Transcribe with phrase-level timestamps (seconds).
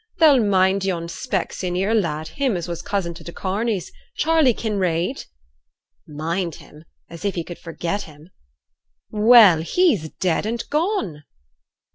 [0.17, 5.25] Thou'll mind yon specksioneer lad, him as was cousin to t' Corneys Charley Kinraid?'
[6.07, 6.85] Mind him!
[7.07, 8.31] As if he could forget him.
[9.11, 9.61] 'Well!
[9.61, 11.21] he's dead and gone.'